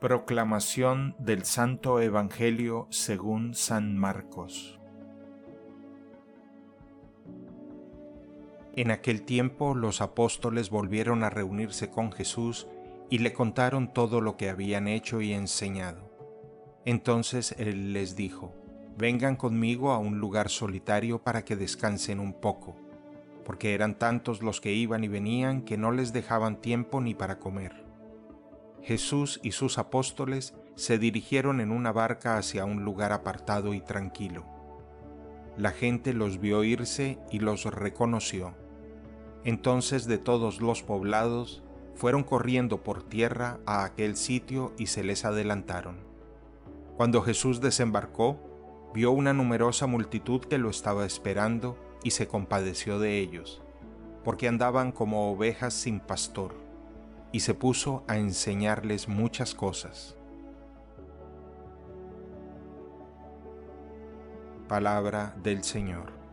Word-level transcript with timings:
Proclamación 0.00 1.16
del 1.18 1.46
Santo 1.46 2.00
Evangelio 2.00 2.86
según 2.90 3.54
San 3.54 3.96
Marcos 3.96 4.78
En 8.76 8.90
aquel 8.90 9.22
tiempo 9.22 9.74
los 9.74 10.02
apóstoles 10.02 10.68
volvieron 10.68 11.24
a 11.24 11.30
reunirse 11.30 11.88
con 11.88 12.12
Jesús 12.12 12.66
y 13.08 13.18
le 13.18 13.32
contaron 13.32 13.90
todo 13.90 14.20
lo 14.20 14.36
que 14.36 14.50
habían 14.50 14.86
hecho 14.86 15.22
y 15.22 15.32
enseñado. 15.32 16.12
Entonces 16.84 17.54
él 17.58 17.94
les 17.94 18.16
dijo, 18.16 18.52
Vengan 18.98 19.36
conmigo 19.36 19.92
a 19.92 19.98
un 19.98 20.18
lugar 20.18 20.50
solitario 20.50 21.22
para 21.22 21.42
que 21.42 21.56
descansen 21.56 22.20
un 22.20 22.34
poco, 22.34 22.76
porque 23.46 23.72
eran 23.72 23.98
tantos 23.98 24.42
los 24.42 24.60
que 24.60 24.74
iban 24.74 25.04
y 25.04 25.08
venían 25.08 25.62
que 25.62 25.78
no 25.78 25.90
les 25.90 26.12
dejaban 26.12 26.60
tiempo 26.60 27.00
ni 27.00 27.14
para 27.14 27.38
comer. 27.38 27.85
Jesús 28.82 29.40
y 29.42 29.52
sus 29.52 29.78
apóstoles 29.78 30.54
se 30.76 30.98
dirigieron 30.98 31.60
en 31.60 31.72
una 31.72 31.92
barca 31.92 32.36
hacia 32.36 32.64
un 32.64 32.84
lugar 32.84 33.12
apartado 33.12 33.74
y 33.74 33.80
tranquilo. 33.80 34.44
La 35.56 35.70
gente 35.70 36.12
los 36.12 36.38
vio 36.38 36.64
irse 36.64 37.18
y 37.30 37.38
los 37.38 37.64
reconoció. 37.64 38.54
Entonces 39.44 40.06
de 40.06 40.18
todos 40.18 40.60
los 40.60 40.82
poblados 40.82 41.62
fueron 41.94 42.24
corriendo 42.24 42.82
por 42.82 43.02
tierra 43.02 43.58
a 43.64 43.84
aquel 43.84 44.16
sitio 44.16 44.72
y 44.78 44.88
se 44.88 45.02
les 45.02 45.24
adelantaron. 45.24 45.96
Cuando 46.96 47.22
Jesús 47.22 47.60
desembarcó, 47.60 48.38
vio 48.94 49.12
una 49.12 49.32
numerosa 49.32 49.86
multitud 49.86 50.40
que 50.42 50.58
lo 50.58 50.68
estaba 50.68 51.06
esperando 51.06 51.78
y 52.02 52.10
se 52.10 52.28
compadeció 52.28 52.98
de 52.98 53.18
ellos, 53.18 53.62
porque 54.24 54.48
andaban 54.48 54.92
como 54.92 55.30
ovejas 55.32 55.74
sin 55.74 56.00
pastor, 56.00 56.54
y 57.36 57.40
se 57.40 57.52
puso 57.52 58.02
a 58.08 58.16
enseñarles 58.16 59.08
muchas 59.08 59.54
cosas. 59.54 60.16
Palabra 64.68 65.36
del 65.42 65.62
Señor. 65.62 66.25